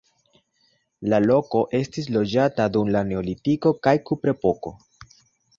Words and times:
La 1.13 1.19
loko 1.25 1.61
estis 1.81 2.09
loĝata 2.15 2.67
dum 2.79 2.89
la 2.97 3.05
neolitiko 3.13 3.77
kaj 3.85 3.95
kuprepoko. 4.09 4.75